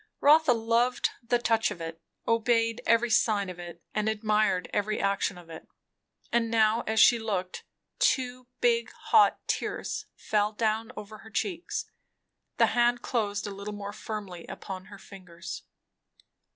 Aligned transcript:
Rotha 0.19 0.53
loved 0.53 1.11
the 1.21 1.37
touch 1.37 1.69
of 1.69 1.79
it, 1.79 2.01
obeyed 2.27 2.81
every 2.87 3.11
sign 3.11 3.51
of 3.51 3.59
it, 3.59 3.83
and 3.93 4.09
admired 4.09 4.67
every 4.73 4.99
action 4.99 5.37
of 5.37 5.47
it; 5.51 5.67
and 6.31 6.49
now 6.49 6.81
as 6.87 6.99
she 6.99 7.19
looked, 7.19 7.65
two 7.99 8.47
big, 8.61 8.91
hot 9.11 9.37
tears 9.47 10.07
fell 10.15 10.53
down 10.53 10.91
over 10.97 11.19
her 11.19 11.29
cheeks. 11.29 11.85
The 12.57 12.73
hand 12.73 13.03
closed 13.03 13.45
a 13.45 13.51
little 13.51 13.75
more 13.75 13.93
firmly 13.93 14.47
upon 14.47 14.85
her 14.85 14.97
fingers. 14.97 15.65